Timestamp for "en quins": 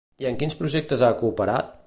0.29-0.57